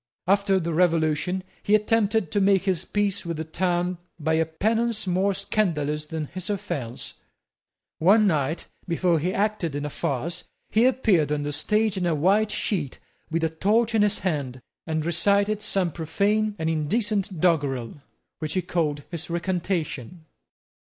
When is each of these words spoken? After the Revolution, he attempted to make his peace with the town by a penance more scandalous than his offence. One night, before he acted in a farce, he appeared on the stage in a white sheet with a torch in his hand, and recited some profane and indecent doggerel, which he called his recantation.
After 0.25 0.59
the 0.59 0.73
Revolution, 0.73 1.43
he 1.61 1.75
attempted 1.75 2.31
to 2.31 2.41
make 2.41 2.63
his 2.63 2.85
peace 2.85 3.23
with 3.23 3.37
the 3.37 3.43
town 3.43 3.99
by 4.19 4.33
a 4.33 4.47
penance 4.47 5.05
more 5.05 5.35
scandalous 5.35 6.07
than 6.07 6.25
his 6.25 6.49
offence. 6.49 7.21
One 7.99 8.25
night, 8.25 8.65
before 8.87 9.19
he 9.19 9.31
acted 9.31 9.75
in 9.75 9.85
a 9.85 9.91
farce, 9.91 10.43
he 10.71 10.85
appeared 10.85 11.31
on 11.31 11.43
the 11.43 11.53
stage 11.53 11.97
in 11.97 12.07
a 12.07 12.15
white 12.15 12.49
sheet 12.49 12.97
with 13.29 13.43
a 13.43 13.49
torch 13.49 13.93
in 13.93 14.01
his 14.01 14.17
hand, 14.17 14.63
and 14.87 15.05
recited 15.05 15.61
some 15.61 15.91
profane 15.91 16.55
and 16.57 16.67
indecent 16.67 17.39
doggerel, 17.39 18.01
which 18.39 18.55
he 18.55 18.63
called 18.63 19.03
his 19.11 19.29
recantation. 19.29 20.25